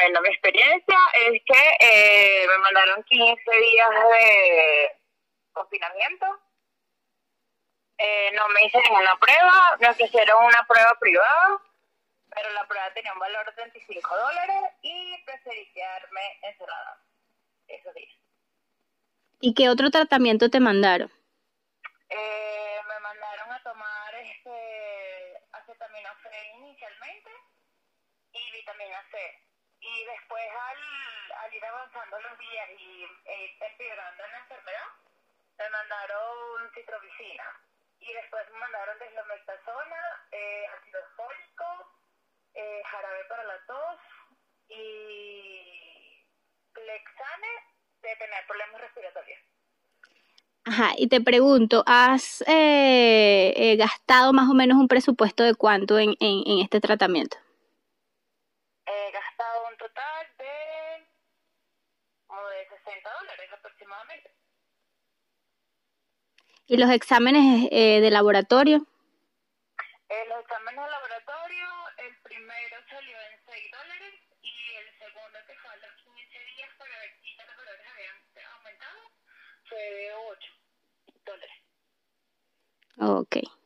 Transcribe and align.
Bueno, 0.00 0.20
mi 0.20 0.28
experiencia 0.28 0.96
es 1.26 1.42
que 1.44 1.76
eh, 1.80 2.46
me 2.46 2.58
mandaron 2.58 3.02
15 3.02 3.50
días 3.50 3.90
de 3.90 4.96
confinamiento. 5.50 6.26
Eh, 7.98 8.30
no 8.32 8.48
me 8.50 8.64
hice 8.64 8.78
ninguna 8.78 9.18
prueba, 9.18 9.76
me 9.80 9.88
ofrecieron 9.88 10.44
una 10.44 10.64
prueba 10.68 10.96
privada, 11.00 11.60
pero 12.32 12.52
la 12.52 12.64
prueba 12.68 12.94
tenía 12.94 13.12
un 13.12 13.18
valor 13.18 13.52
de 13.52 13.62
25 13.62 14.16
dólares 14.16 14.72
y 14.82 15.20
preferí 15.24 15.68
quedarme 15.72 16.38
encerrada 16.42 17.02
esos 17.66 17.92
días. 17.94 18.16
¿Y 19.40 19.52
qué 19.52 19.68
otro 19.68 19.90
tratamiento 19.90 20.48
te 20.48 20.60
mandaron? 20.60 21.10
Eh, 22.08 22.80
me 22.86 23.00
mandaron 23.00 23.50
a 23.50 23.62
tomar 23.64 24.14
este 24.14 25.42
acetaminofén 25.50 26.54
inicialmente 26.60 27.30
y 28.32 28.52
vitamina 28.52 29.04
C. 29.10 29.47
Y 29.80 30.04
después 30.04 30.44
al, 30.50 31.32
al 31.32 31.54
ir 31.54 31.64
avanzando 31.64 32.20
los 32.20 32.38
días 32.38 32.68
y 32.78 33.04
e 33.24 33.44
ir 33.44 33.50
empeorando 33.60 34.24
en 34.24 34.30
la 34.32 34.38
enfermedad, 34.38 34.88
me 35.58 35.70
mandaron 35.70 36.70
citromicina. 36.74 37.44
Y 38.00 38.12
después 38.12 38.48
me 38.50 38.58
mandaron 38.58 38.98
deslomexazona, 38.98 40.26
eh, 40.32 40.66
ácido 40.78 41.00
fólico, 41.16 41.98
eh, 42.54 42.82
jarabe 42.90 43.24
para 43.28 43.44
la 43.44 43.58
tos 43.66 44.00
y 44.68 46.24
Plexane 46.72 47.48
de 48.02 48.16
tener 48.16 48.46
problemas 48.46 48.80
respiratorios. 48.80 49.40
Ajá, 50.64 50.92
y 50.96 51.08
te 51.08 51.20
pregunto, 51.20 51.82
¿has 51.86 52.42
eh, 52.42 53.54
eh, 53.56 53.76
gastado 53.76 54.32
más 54.32 54.50
o 54.50 54.54
menos 54.54 54.76
un 54.76 54.86
presupuesto 54.86 55.42
de 55.42 55.54
cuánto 55.54 55.98
en, 55.98 56.14
en 56.20 56.58
este 56.58 56.80
tratamiento? 56.80 57.38
He 58.84 59.10
gastado 59.12 59.68
un 59.68 59.76
total 59.78 60.26
de 60.36 61.06
como 62.26 62.46
de 62.48 62.68
60 62.68 63.10
dólares 63.20 63.50
aproximadamente. 63.88 64.34
¿Y 66.66 66.76
los 66.76 66.90
exámenes 66.90 67.68
eh, 67.70 68.00
de 68.00 68.10
laboratorio? 68.10 68.86
Eh, 70.08 70.24
los 70.28 70.40
exámenes 70.40 70.84
de 70.84 70.90
laboratorio, 70.90 71.66
el 71.98 72.16
primero 72.22 72.76
salió 72.88 73.16
en 73.20 73.40
6 73.46 73.70
dólares 73.72 74.14
y 74.42 74.74
el 74.76 74.98
segundo 74.98 75.38
que 75.46 75.54
fue 75.54 75.70
a 75.70 75.76
los 75.76 75.92
15 76.04 76.38
días 76.56 76.70
para 76.78 76.98
ver 77.00 77.10
si 77.22 77.36
los 77.36 77.46
valores 77.56 77.86
habían 77.92 78.16
aumentado 78.56 79.00
fue 79.68 79.78
de 79.78 80.12
8 80.14 80.52
dólares. 81.24 81.56
Ok. 83.00 83.57